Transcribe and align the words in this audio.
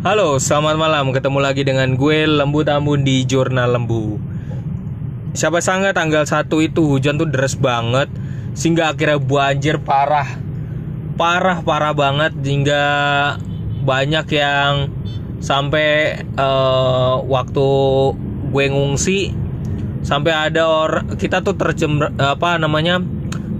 Halo, 0.00 0.40
selamat 0.40 0.80
malam. 0.80 1.12
Ketemu 1.12 1.38
lagi 1.44 1.60
dengan 1.60 1.92
gue 1.92 2.24
Lembu 2.24 2.64
Tambun 2.64 3.04
di 3.04 3.20
Jurnal 3.28 3.76
Lembu. 3.76 4.16
Siapa 5.36 5.60
sangka 5.60 5.92
tanggal 5.92 6.24
1 6.24 6.48
itu 6.64 6.88
hujan 6.88 7.20
tuh 7.20 7.28
deras 7.28 7.52
banget 7.52 8.08
sehingga 8.56 8.96
akhirnya 8.96 9.20
banjir 9.20 9.76
parah. 9.76 10.40
Parah 11.20 11.60
parah 11.60 11.92
banget 11.92 12.32
hingga 12.40 12.84
banyak 13.84 14.24
yang 14.32 14.88
sampai 15.44 16.16
eh, 16.24 17.14
waktu 17.20 17.68
gue 18.56 18.64
ngungsi 18.72 19.36
sampai 20.00 20.32
ada 20.48 20.64
orang 20.64 21.12
kita 21.20 21.44
tuh 21.44 21.60
terjem 21.60 22.00
apa 22.16 22.56
namanya 22.56 23.04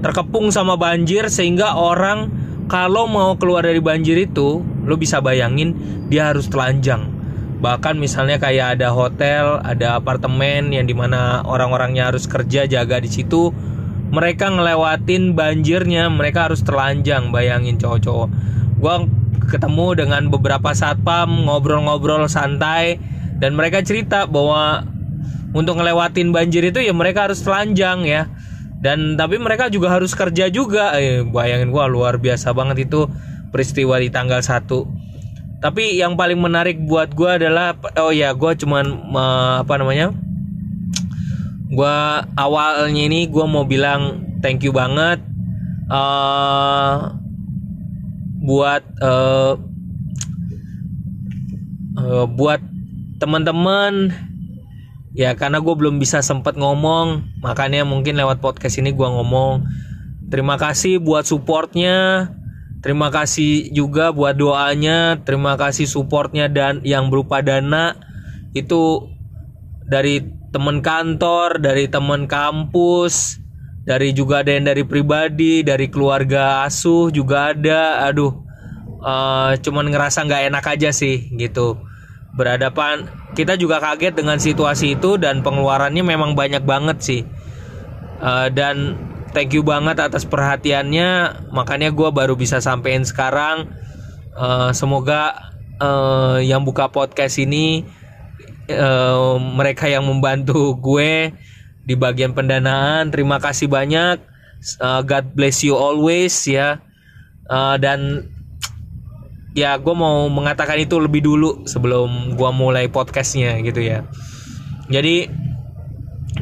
terkepung 0.00 0.48
sama 0.48 0.80
banjir 0.80 1.29
sehingga 1.29 1.77
orang 1.77 2.32
kalau 2.64 3.04
mau 3.04 3.36
keluar 3.36 3.68
dari 3.68 3.84
banjir 3.84 4.16
itu 4.25 4.70
lo 4.85 4.97
bisa 4.97 5.21
bayangin 5.21 5.77
dia 6.09 6.33
harus 6.33 6.48
telanjang. 6.48 7.09
Bahkan 7.61 8.01
misalnya 8.01 8.41
kayak 8.41 8.80
ada 8.80 8.88
hotel 8.97 9.61
ada 9.61 10.01
apartemen 10.01 10.73
yang 10.73 10.88
di 10.88 10.97
mana 10.97 11.45
orang-orangnya 11.45 12.09
harus 12.09 12.25
kerja 12.25 12.65
jaga 12.65 12.97
di 12.98 13.12
situ 13.12 13.52
mereka 14.11 14.51
ngelewatin 14.51 15.38
banjirnya 15.38 16.11
mereka 16.11 16.51
harus 16.51 16.66
telanjang. 16.66 17.30
Bayangin 17.30 17.79
cowok-cowok. 17.79 18.29
Gua 18.83 19.07
ketemu 19.47 19.87
dengan 19.98 20.23
beberapa 20.30 20.74
satpam 20.74 21.47
ngobrol-ngobrol 21.47 22.27
santai 22.30 22.99
dan 23.38 23.55
mereka 23.55 23.83
cerita 23.83 24.27
bahwa 24.27 24.87
untuk 25.51 25.83
ngelewatin 25.83 26.30
banjir 26.30 26.62
itu 26.71 26.79
ya 26.83 26.95
mereka 26.95 27.30
harus 27.30 27.43
telanjang 27.43 28.02
ya. 28.07 28.27
Dan 28.80 29.15
tapi 29.15 29.37
mereka 29.38 29.69
juga 29.71 29.95
harus 29.95 30.16
kerja 30.16 30.51
juga. 30.51 30.99
Eh, 30.99 31.23
bayangin 31.23 31.71
gua 31.71 31.87
luar 31.87 32.19
biasa 32.19 32.51
banget 32.51 32.91
itu 32.91 33.07
peristiwa 33.50 33.98
di 34.00 34.09
tanggal 34.09 34.40
1 34.40 35.60
tapi 35.60 36.00
yang 36.00 36.16
paling 36.16 36.40
menarik 36.40 36.80
buat 36.88 37.12
gua 37.12 37.36
adalah 37.36 37.76
oh 38.01 38.15
ya 38.15 38.32
gua 38.32 38.57
cuman 38.57 39.12
apa 39.60 39.74
namanya 39.76 40.16
gua 41.68 42.24
awalnya 42.34 43.02
ini 43.07 43.29
gua 43.29 43.45
mau 43.45 43.68
bilang 43.68 44.24
thank 44.40 44.65
you 44.65 44.73
banget 44.73 45.20
eh 45.90 46.96
buat 48.40 48.82
eh 49.04 49.54
eh, 52.01 52.26
buat 52.26 52.60
teman-teman. 53.20 54.14
Ya 55.10 55.35
karena 55.35 55.59
gue 55.59 55.74
belum 55.74 55.98
bisa 55.98 56.23
sempat 56.23 56.54
ngomong 56.54 57.42
makanya 57.42 57.82
mungkin 57.82 58.14
lewat 58.14 58.38
podcast 58.38 58.79
ini 58.79 58.95
gue 58.95 59.04
ngomong. 59.04 59.66
Terima 60.30 60.54
kasih 60.54 61.02
buat 61.02 61.26
supportnya 61.26 62.30
terima 62.80 63.12
kasih 63.12 63.73
juga 63.73 64.12
buat 64.12 64.36
doanya 64.36 65.20
terima 65.25 65.56
kasih 65.56 65.84
supportnya 65.84 66.48
dan 66.48 66.81
yang 66.84 67.09
berupa 67.12 67.41
dana. 67.44 67.97
Itu 68.50 69.06
dari 69.86 70.22
teman 70.50 70.82
kantor 70.82 71.62
dari 71.62 71.86
teman 71.86 72.26
kampus 72.26 73.38
dari 73.86 74.10
juga 74.10 74.42
ada 74.42 74.50
yang 74.54 74.66
dari 74.66 74.82
pribadi 74.82 75.62
dari 75.62 75.86
keluarga 75.86 76.66
asuh 76.66 77.08
juga 77.14 77.54
ada. 77.54 78.06
Aduh 78.10 78.34
eh, 79.00 79.53
cuman 79.62 79.86
ngerasa 79.88 80.26
nggak 80.26 80.42
enak 80.53 80.64
aja 80.66 80.91
sih 80.91 81.31
gitu. 81.38 81.78
Berhadapan 82.34 83.10
kita 83.34 83.58
juga 83.58 83.82
kaget 83.82 84.14
dengan 84.14 84.38
situasi 84.38 84.98
itu 84.98 85.19
dan 85.19 85.42
pengeluarannya 85.42 86.03
memang 86.03 86.34
banyak 86.34 86.62
banget 86.66 86.98
sih. 87.03 87.22
Eh, 88.20 88.48
dan 88.53 88.98
thank 89.31 89.54
you 89.54 89.62
banget 89.62 89.98
atas 89.98 90.26
perhatiannya. 90.26 91.50
Makanya 91.54 91.91
gue 91.94 92.09
baru 92.10 92.34
bisa 92.34 92.59
sampein 92.59 93.03
sekarang. 93.06 93.70
Eh, 94.34 94.70
semoga 94.75 95.53
eh, 95.81 96.47
yang 96.47 96.62
buka 96.62 96.91
podcast 96.91 97.38
ini 97.41 97.82
eh, 98.69 99.34
mereka 99.41 99.91
yang 99.91 100.06
membantu 100.06 100.75
gue 100.78 101.34
di 101.84 101.94
bagian 101.98 102.34
pendanaan. 102.36 103.10
Terima 103.10 103.42
kasih 103.42 103.66
banyak. 103.66 104.22
Eh, 104.60 105.00
God 105.06 105.24
bless 105.34 105.64
you 105.64 105.74
always 105.74 106.34
ya. 106.46 106.78
Eh, 107.50 107.76
dan 107.82 108.30
ya 109.54 109.74
gue 109.78 109.94
mau 109.94 110.30
mengatakan 110.30 110.78
itu 110.78 110.98
lebih 111.02 111.26
dulu 111.26 111.66
sebelum 111.66 112.38
gue 112.38 112.50
mulai 112.54 112.86
podcastnya 112.86 113.58
gitu 113.62 113.82
ya. 113.82 114.06
Jadi 114.90 115.26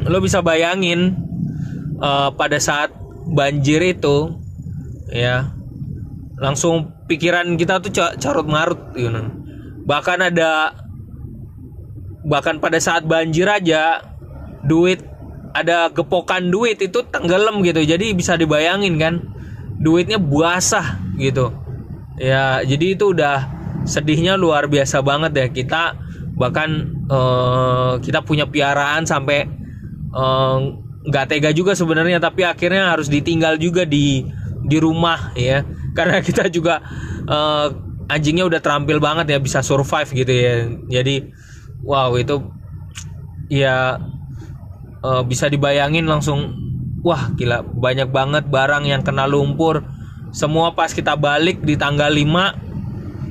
lo 0.05 0.21
bisa 0.21 0.39
bayangin 0.45 1.28
eh, 1.99 2.29
pada 2.33 2.57
saat 2.57 2.91
banjir 3.29 3.83
itu 3.83 4.39
ya 5.11 5.53
langsung 6.39 6.95
pikiran 7.05 7.59
kita 7.59 7.83
tuh 7.83 7.91
ca- 7.91 8.15
carut 8.17 8.47
marut 8.47 8.79
gitu 8.95 9.11
bahkan 9.85 10.21
ada 10.21 10.73
bahkan 12.29 12.61
pada 12.61 12.77
saat 12.77 13.09
banjir 13.09 13.49
aja 13.49 14.03
duit 14.61 15.01
ada 15.55 15.89
gepokan 15.89 16.53
duit 16.53 16.77
itu 16.77 17.01
tenggelam 17.09 17.65
gitu. 17.65 17.81
Jadi 17.81 18.13
bisa 18.13 18.37
dibayangin 18.37 19.01
kan 19.01 19.13
duitnya 19.81 20.21
basah 20.21 21.01
gitu. 21.17 21.49
Ya 22.19 22.61
jadi 22.61 22.93
itu 22.93 23.15
udah 23.15 23.47
sedihnya 23.87 24.37
luar 24.37 24.69
biasa 24.69 25.01
banget 25.01 25.31
ya. 25.33 25.47
Kita 25.49 25.81
bahkan 26.37 26.69
eh, 27.09 27.93
kita 28.03 28.21
punya 28.21 28.45
piaraan 28.45 29.09
sampai 29.09 29.47
eh, 30.13 30.57
nggak 31.05 31.25
tega 31.31 31.49
juga 31.55 31.71
sebenarnya 31.77 32.19
tapi 32.19 32.43
akhirnya 32.43 32.91
harus 32.91 33.07
ditinggal 33.07 33.55
juga 33.55 33.87
di 33.87 34.25
di 34.63 34.77
rumah 34.77 35.31
ya. 35.35 35.63
Karena 35.97 36.23
kita 36.23 36.47
juga 36.47 36.83
eh, 37.27 37.67
anjingnya 38.09 38.45
udah 38.47 38.59
terampil 38.59 38.97
banget 39.01 39.35
ya 39.35 39.39
bisa 39.39 39.59
survive 39.63 40.09
gitu 40.11 40.33
ya. 40.33 40.53
Jadi 40.99 41.29
wow 41.83 42.15
itu 42.19 42.39
ya 43.51 43.99
eh, 45.03 45.23
bisa 45.25 45.47
dibayangin 45.47 46.05
langsung 46.05 46.55
wah 46.99 47.31
gila 47.35 47.63
banyak 47.63 48.11
banget 48.11 48.43
barang 48.47 48.83
yang 48.87 49.01
kena 49.03 49.27
lumpur. 49.27 49.83
Semua 50.29 50.77
pas 50.77 50.93
kita 50.93 51.17
balik 51.17 51.65
di 51.65 51.73
tanggal 51.73 52.13
5 52.13 52.69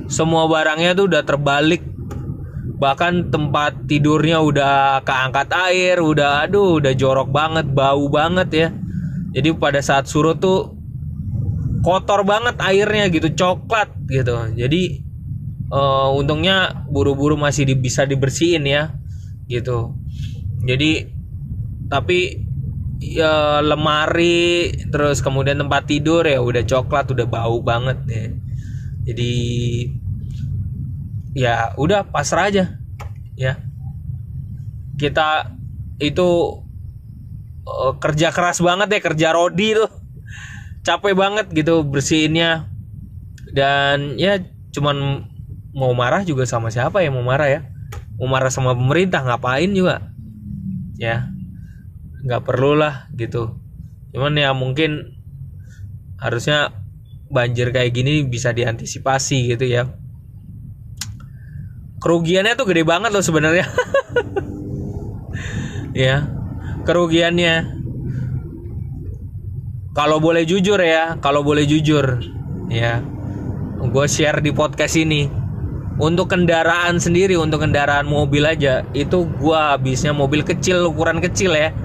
semua 0.09 0.49
barangnya 0.49 0.97
tuh 0.97 1.05
udah 1.05 1.21
terbalik 1.21 1.85
bahkan 2.79 3.27
tempat 3.27 3.85
tidurnya 3.91 4.39
udah 4.39 5.03
keangkat 5.03 5.51
air 5.51 5.99
udah 5.99 6.47
aduh 6.47 6.79
udah 6.79 6.95
jorok 6.95 7.29
banget 7.29 7.67
bau 7.67 8.07
banget 8.07 8.49
ya. 8.55 8.67
Jadi 9.35 9.53
pada 9.59 9.83
saat 9.83 10.07
surut 10.07 10.39
tuh 10.39 10.79
kotor 11.83 12.23
banget 12.23 12.55
airnya 12.63 13.11
gitu 13.11 13.29
coklat 13.35 13.91
gitu. 14.07 14.55
Jadi 14.55 14.81
eh, 15.69 16.09
untungnya 16.15 16.87
buru-buru 16.87 17.35
masih 17.35 17.67
di- 17.67 17.77
bisa 17.77 18.07
dibersihin 18.07 18.63
ya 18.63 18.95
gitu. 19.51 19.93
Jadi 20.63 21.19
tapi 21.91 22.47
ya 22.99 23.63
lemari 23.63 24.71
terus 24.91 25.23
kemudian 25.23 25.59
tempat 25.59 25.87
tidur 25.87 26.27
ya 26.27 26.39
udah 26.39 26.63
coklat 26.63 27.11
udah 27.11 27.27
bau 27.27 27.59
banget 27.59 27.99
ya. 28.07 28.25
Jadi 29.09 29.33
ya 31.33 31.73
udah 31.77 32.07
pasrah 32.09 32.49
aja. 32.49 32.79
Ya. 33.37 33.61
Kita 34.99 35.55
itu 35.99 36.61
eh, 37.65 37.93
kerja 37.99 38.33
keras 38.33 38.59
banget 38.59 38.87
ya 38.89 38.99
kerja 38.99 39.27
rodi 39.35 39.77
tuh. 39.77 39.89
Capek 40.83 41.13
banget 41.15 41.51
gitu 41.53 41.85
bersihinnya. 41.85 42.69
Dan 43.49 44.15
ya 44.21 44.37
cuman 44.69 45.25
mau 45.73 45.93
marah 45.93 46.21
juga 46.25 46.45
sama 46.45 46.69
siapa 46.73 47.01
ya 47.01 47.09
mau 47.09 47.25
marah 47.25 47.49
ya? 47.49 47.61
Mau 48.19 48.27
marah 48.27 48.51
sama 48.51 48.75
pemerintah 48.75 49.23
ngapain 49.23 49.71
juga? 49.71 50.11
Ya 50.99 51.31
nggak 52.25 52.43
perlu 52.43 52.75
lah 52.75 53.07
gitu. 53.15 53.55
Cuman 54.11 54.35
ya 54.35 54.51
mungkin 54.51 55.15
harusnya 56.19 56.75
banjir 57.31 57.71
kayak 57.71 57.93
gini 57.95 58.25
bisa 58.27 58.51
diantisipasi 58.51 59.53
gitu 59.55 59.69
ya 59.69 59.87
kerugiannya 61.99 62.55
tuh 62.55 62.67
gede 62.67 62.83
banget 62.87 63.11
loh 63.11 63.23
sebenarnya. 63.23 63.67
Ya 65.89 66.29
kerugiannya. 66.85 67.75
Kalau 69.97 70.21
boleh 70.21 70.45
jujur 70.47 70.79
ya 70.79 71.17
kalau 71.19 71.41
boleh 71.43 71.65
jujur 71.67 72.23
ya 72.71 73.03
gue 73.81 74.05
share 74.07 74.39
di 74.39 74.53
podcast 74.53 74.95
ini. 74.95 75.27
Untuk 75.99 76.31
kendaraan 76.31 76.95
sendiri 76.95 77.35
untuk 77.35 77.67
kendaraan 77.67 78.07
mobil 78.07 78.47
aja 78.47 78.87
itu 78.95 79.27
gua 79.35 79.75
habisnya 79.75 80.15
mobil 80.15 80.47
kecil 80.47 80.87
ukuran 80.87 81.19
kecil 81.19 81.51
ya. 81.51 81.75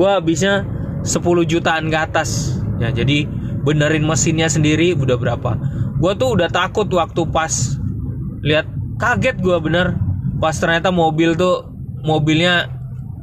Gua 0.00 0.16
habisnya 0.16 0.64
10 1.04 1.44
jutaan 1.44 1.92
ke 1.92 1.98
atas. 2.00 2.56
Ya 2.80 2.88
jadi 2.88 3.28
benerin 3.60 4.08
mesinnya 4.08 4.48
sendiri 4.48 4.96
udah 4.96 5.20
berapa. 5.20 5.60
Gua 6.00 6.16
tuh 6.16 6.40
udah 6.40 6.48
takut 6.48 6.88
waktu 6.88 7.28
pas 7.28 7.76
lihat 8.40 8.77
kaget 8.98 9.38
gua 9.40 9.62
bener. 9.62 9.96
Pas 10.38 10.54
ternyata 10.54 10.90
mobil 10.94 11.34
tuh 11.34 11.70
mobilnya 12.02 12.70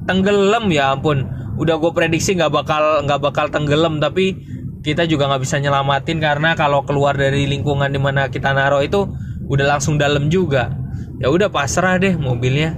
tenggelam 0.08 0.68
ya 0.72 0.96
ampun. 0.96 1.28
Udah 1.56 1.80
gue 1.80 1.92
prediksi 1.96 2.36
nggak 2.36 2.52
bakal 2.52 3.08
nggak 3.08 3.22
bakal 3.24 3.48
tenggelam 3.48 4.04
tapi 4.04 4.36
kita 4.84 5.08
juga 5.08 5.32
nggak 5.32 5.42
bisa 5.48 5.58
nyelamatin 5.64 6.20
karena 6.20 6.54
kalau 6.54 6.84
keluar 6.84 7.16
dari 7.16 7.48
lingkungan 7.48 7.88
di 7.90 7.98
mana 7.98 8.28
kita 8.28 8.52
naruh 8.52 8.84
itu 8.84 9.08
udah 9.48 9.66
langsung 9.78 9.96
dalam 9.96 10.28
juga. 10.28 10.76
Ya 11.24 11.32
udah 11.32 11.48
pasrah 11.48 11.96
deh 11.96 12.20
mobilnya 12.20 12.76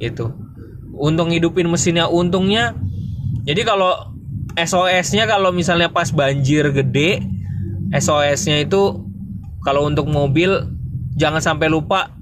itu 0.00 0.32
untung 0.96 1.30
hidupin 1.30 1.68
mesinnya. 1.68 2.08
Untungnya 2.08 2.72
jadi 3.44 3.60
kalau 3.68 4.16
SOS-nya 4.56 5.28
kalau 5.28 5.52
misalnya 5.52 5.92
pas 5.92 6.08
banjir 6.14 6.72
gede 6.72 7.20
SOS-nya 7.92 8.64
itu 8.64 9.04
kalau 9.60 9.84
untuk 9.84 10.08
mobil 10.08 10.74
jangan 11.18 11.44
sampai 11.44 11.68
lupa 11.68 12.14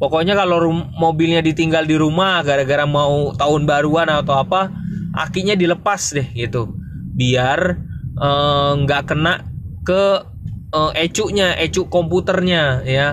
pokoknya 0.00 0.32
kalau 0.32 0.72
mobilnya 0.96 1.44
ditinggal 1.44 1.84
di 1.84 1.94
rumah 2.00 2.40
gara-gara 2.40 2.88
mau 2.88 3.36
tahun 3.36 3.68
baruan 3.68 4.08
atau 4.08 4.40
apa 4.40 4.72
akinya 5.12 5.52
dilepas 5.52 6.16
deh 6.16 6.28
gitu. 6.32 6.72
Biar 7.14 7.76
eh, 8.16 8.72
nggak 8.80 9.02
kena 9.04 9.44
ke 9.84 10.30
uh, 10.74 10.92
ecunya 10.94 11.56
ecu 11.58 11.86
komputernya 11.90 12.82
ya. 12.86 13.08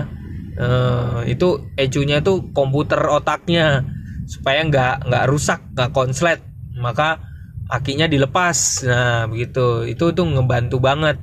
Uh, 0.58 1.22
itu 1.30 1.70
ecunya 1.78 2.18
itu 2.18 2.50
komputer 2.50 2.98
otaknya 2.98 3.86
supaya 4.26 4.66
nggak 4.66 5.06
nggak 5.06 5.24
rusak 5.30 5.60
nggak 5.74 5.94
konslet. 5.94 6.42
Maka 6.78 7.22
akinya 7.70 8.10
dilepas. 8.10 8.82
Nah 8.86 9.30
begitu. 9.30 9.86
Itu 9.86 10.10
tuh 10.14 10.26
ngebantu 10.26 10.82
banget. 10.82 11.22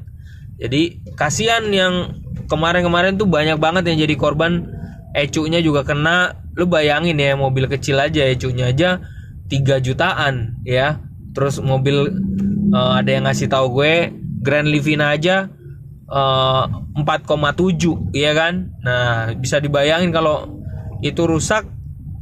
Jadi 0.55 1.03
kasihan 1.19 1.67
yang 1.67 2.23
kemarin-kemarin 2.47 3.19
tuh 3.19 3.27
banyak 3.27 3.59
banget 3.59 3.91
yang 3.91 4.07
jadi 4.07 4.15
korban 4.15 4.71
ecunya 5.15 5.63
juga 5.63 5.87
kena. 5.87 6.43
Lu 6.59 6.67
bayangin 6.67 7.15
ya 7.15 7.39
mobil 7.39 7.71
kecil 7.71 7.99
aja 7.99 8.27
ecunya 8.27 8.71
aja 8.75 8.99
3 9.47 9.79
jutaan 9.79 10.59
ya. 10.67 10.99
Terus 11.31 11.63
mobil 11.63 12.11
uh, 12.75 12.99
ada 12.99 13.09
yang 13.11 13.23
ngasih 13.27 13.47
tahu 13.47 13.79
gue 13.79 14.11
Grand 14.43 14.67
Livina 14.67 15.15
aja 15.15 15.47
uh, 16.11 16.67
4,7 16.99 18.11
ya 18.11 18.31
kan? 18.35 18.75
Nah 18.83 19.31
bisa 19.39 19.63
dibayangin 19.63 20.11
kalau 20.11 20.63
itu 20.99 21.23
rusak 21.23 21.67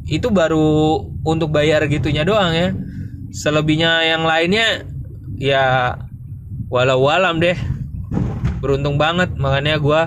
itu 0.06 0.30
baru 0.30 1.00
untuk 1.26 1.50
bayar 1.50 1.86
gitunya 1.90 2.22
doang 2.26 2.54
ya. 2.54 2.70
Selebihnya 3.34 4.06
yang 4.06 4.24
lainnya 4.30 4.86
ya 5.38 5.98
walau 6.70 7.06
walam 7.06 7.42
deh. 7.42 7.58
Beruntung 8.62 8.98
banget 8.98 9.34
makanya 9.36 9.78
gue 9.78 10.02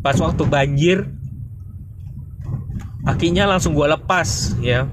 pas 0.00 0.16
waktu 0.16 0.46
banjir 0.46 1.17
akinya 3.08 3.48
langsung 3.48 3.72
gue 3.72 3.88
lepas 3.88 4.60
ya. 4.60 4.84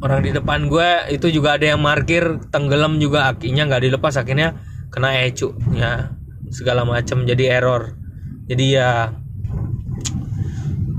Orang 0.00 0.24
di 0.24 0.32
depan 0.32 0.68
gue 0.68 1.12
itu 1.12 1.32
juga 1.32 1.56
ada 1.56 1.76
yang 1.76 1.80
parkir 1.80 2.40
tenggelam 2.52 3.00
juga 3.00 3.32
akinya 3.32 3.68
nggak 3.68 3.88
dilepas 3.88 4.20
akhirnya 4.20 4.60
kena 4.92 5.24
ecu 5.24 5.56
ya. 5.72 6.12
Segala 6.52 6.84
macam 6.84 7.24
jadi 7.24 7.56
error. 7.56 7.96
Jadi 8.48 8.76
ya 8.76 9.16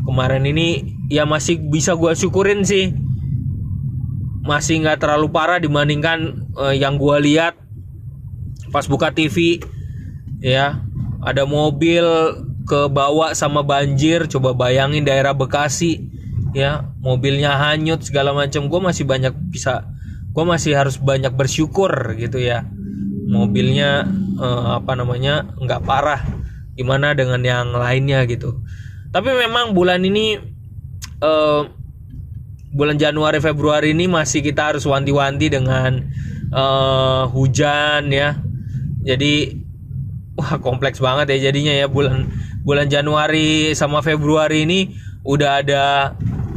kemarin 0.10 0.44
ini 0.50 0.98
ya 1.12 1.30
masih 1.30 1.62
bisa 1.70 1.94
gue 1.94 2.14
syukurin 2.18 2.66
sih. 2.66 2.94
Masih 4.42 4.82
nggak 4.82 5.06
terlalu 5.06 5.30
parah 5.30 5.62
dibandingkan 5.62 6.50
uh, 6.58 6.74
yang 6.74 6.98
gue 6.98 7.18
lihat. 7.22 7.58
Pas 8.74 8.90
buka 8.90 9.14
TV 9.14 9.62
ya. 10.42 10.82
Ada 11.22 11.46
mobil 11.46 12.02
ke 12.72 12.88
bawah 12.88 13.36
sama 13.36 13.68
banjir 13.68 14.32
coba 14.32 14.56
bayangin 14.56 15.04
daerah 15.04 15.36
Bekasi 15.36 16.08
ya 16.56 16.88
mobilnya 17.04 17.60
hanyut 17.60 18.00
segala 18.00 18.32
macam. 18.32 18.72
Gue 18.72 18.80
masih 18.80 19.04
banyak 19.04 19.36
bisa 19.52 19.92
gue 20.32 20.46
masih 20.48 20.80
harus 20.80 20.96
banyak 20.96 21.36
bersyukur 21.36 21.92
gitu 22.16 22.40
ya. 22.40 22.64
Mobilnya 23.28 24.08
eh, 24.40 24.68
apa 24.80 24.96
namanya 24.96 25.52
nggak 25.60 25.84
parah. 25.84 26.24
Gimana 26.80 27.12
dengan 27.12 27.44
yang 27.44 27.76
lainnya 27.76 28.24
gitu. 28.24 28.64
Tapi 29.12 29.30
memang 29.36 29.76
bulan 29.76 30.08
ini 30.08 30.40
eh, 31.20 31.62
bulan 32.72 32.96
Januari 32.96 33.44
Februari 33.44 33.92
ini 33.92 34.08
masih 34.08 34.40
kita 34.40 34.72
harus 34.72 34.88
wanti-wanti 34.88 35.52
dengan 35.52 36.08
eh, 36.56 37.24
hujan 37.36 38.08
ya. 38.16 38.40
Jadi 39.04 39.61
wah 40.42 40.58
kompleks 40.58 40.98
banget 40.98 41.38
ya 41.38 41.54
jadinya 41.54 41.70
ya 41.70 41.86
bulan 41.86 42.34
bulan 42.66 42.90
Januari 42.90 43.78
sama 43.78 44.02
Februari 44.02 44.66
ini 44.66 44.98
udah 45.22 45.62
ada 45.62 45.86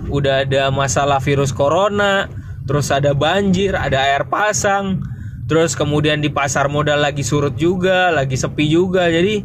udah 0.08 0.44
ada 0.44 0.69
masalah 0.72 1.20
virus 1.20 1.52
corona, 1.52 2.28
terus 2.64 2.92
ada 2.92 3.12
banjir, 3.16 3.76
ada 3.76 4.04
air 4.04 4.28
pasang, 4.28 5.00
terus 5.48 5.76
kemudian 5.76 6.20
di 6.20 6.28
pasar 6.32 6.69
modal 6.69 7.00
lagi 7.00 7.25
surut 7.25 7.56
juga, 7.56 8.12
lagi 8.12 8.36
sepi 8.36 8.69
juga. 8.69 9.08
Jadi 9.08 9.44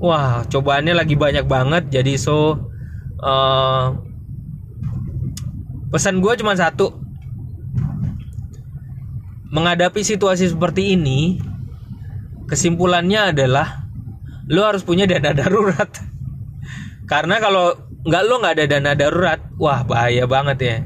wah, 0.00 0.44
cobaannya 0.48 0.94
lagi 0.96 1.16
banyak 1.16 1.44
banget. 1.44 1.92
Jadi 1.92 2.16
so 2.20 2.68
uh, 3.20 3.86
pesan 5.92 6.20
gue 6.24 6.32
cuma 6.40 6.56
satu. 6.56 7.04
Menghadapi 9.48 10.04
situasi 10.04 10.52
seperti 10.52 10.92
ini, 10.92 11.40
kesimpulannya 12.48 13.36
adalah 13.36 13.84
lo 14.48 14.64
harus 14.64 14.82
punya 14.82 15.04
dana 15.04 15.36
darurat. 15.36 15.92
Karena 17.04 17.36
kalau 17.38 17.76
nggak 18.08 18.22
lo 18.24 18.34
nggak 18.40 18.54
ada 18.56 18.66
dana 18.66 18.92
darurat 18.96 19.40
wah 19.60 19.84
bahaya 19.84 20.24
banget 20.24 20.58
ya. 20.64 20.76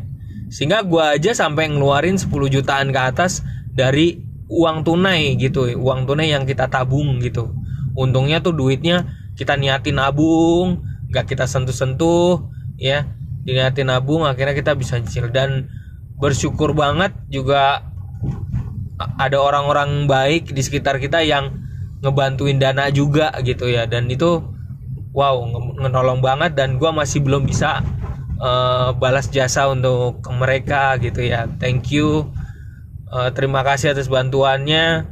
Sehingga 0.53 0.85
gue 0.85 1.00
aja 1.00 1.32
sampai 1.32 1.70
ngeluarin 1.73 2.20
10 2.20 2.29
jutaan 2.50 2.93
ke 2.93 3.00
atas 3.00 3.41
dari 3.73 4.20
uang 4.53 4.85
tunai 4.85 5.32
gitu 5.41 5.64
uang 5.81 6.05
tunai 6.05 6.35
yang 6.35 6.44
kita 6.44 6.69
tabung 6.69 7.23
gitu. 7.25 7.55
Untungnya 7.97 8.44
tuh 8.44 8.53
duitnya 8.53 9.08
kita 9.38 9.56
niatin 9.56 9.97
nabung 9.97 10.85
nggak 11.08 11.31
kita 11.31 11.47
sentuh-sentuh 11.47 12.50
ya. 12.76 13.06
Diniatin 13.43 13.91
nabung 13.91 14.23
akhirnya 14.26 14.55
kita 14.55 14.75
bisa 14.75 14.99
nyicil. 14.99 15.31
Dan 15.31 15.70
bersyukur 16.19 16.75
banget 16.75 17.11
juga 17.26 17.92
ada 19.19 19.38
orang-orang 19.38 20.06
baik 20.10 20.50
di 20.50 20.62
sekitar 20.62 20.99
kita 20.99 21.22
yang 21.22 21.62
ngebantuin 22.02 22.58
dana 22.58 22.90
juga 22.90 23.31
gitu 23.46 23.70
ya. 23.70 23.87
Dan 23.87 24.10
itu 24.10 24.43
wow 25.12 25.38
menolong 25.78 26.25
banget 26.25 26.56
dan 26.58 26.81
gue 26.81 26.90
masih 26.90 27.22
belum 27.22 27.46
bisa 27.46 27.84
uh, 28.43 28.90
balas 28.96 29.31
jasa 29.31 29.70
untuk 29.70 30.25
mereka 30.34 30.99
gitu 30.99 31.22
ya. 31.22 31.46
Thank 31.62 31.94
you. 31.94 32.32
Uh, 33.12 33.31
terima 33.31 33.62
kasih 33.62 33.94
atas 33.94 34.10
bantuannya. 34.10 35.06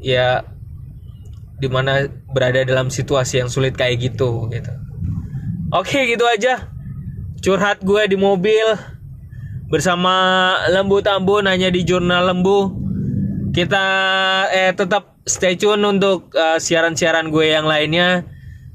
Ya 0.00 0.48
di 1.60 1.68
mana 1.68 2.08
berada 2.32 2.64
dalam 2.64 2.88
situasi 2.88 3.44
yang 3.44 3.52
sulit 3.52 3.76
kayak 3.76 4.00
gitu 4.00 4.48
gitu. 4.48 4.72
Oke 5.76 6.08
gitu 6.08 6.24
aja. 6.24 6.72
Curhat 7.44 7.84
gue 7.84 8.02
di 8.08 8.16
mobil 8.16 8.64
bersama 9.68 10.56
Lembu 10.72 11.04
Tambun 11.04 11.46
hanya 11.46 11.68
di 11.68 11.84
jurnal 11.84 12.32
Lembu 12.32 12.79
kita 13.50 13.84
eh 14.50 14.72
tetap 14.72 15.18
stay 15.26 15.58
tune 15.58 15.82
untuk 15.82 16.30
uh, 16.34 16.58
siaran-siaran 16.58 17.30
gue 17.30 17.50
yang 17.50 17.66
lainnya. 17.66 18.26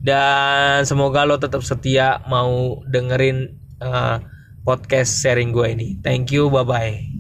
Dan 0.06 0.86
semoga 0.86 1.26
lo 1.26 1.42
tetap 1.42 1.66
setia 1.66 2.22
mau 2.30 2.86
dengerin 2.86 3.58
uh, 3.82 4.22
podcast 4.62 5.18
sharing 5.18 5.50
gue 5.50 5.68
ini. 5.74 5.90
Thank 6.06 6.30
you 6.30 6.54
bye 6.54 6.62
bye 6.62 7.15